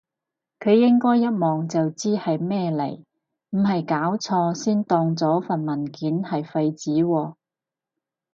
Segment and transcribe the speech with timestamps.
[0.59, 3.03] 佢應該一望就知係咩嚟，
[3.51, 7.35] 唔係搞錯先當咗份文件係廢紙喎？